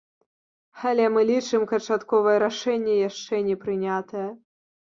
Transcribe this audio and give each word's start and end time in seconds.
Але 0.91 1.05
мы 1.15 1.21
лічым, 1.31 1.67
канчатковае 1.73 2.35
рашэнне 2.47 2.99
яшчэ 3.09 3.45
не 3.53 3.61
прынятае. 3.63 4.29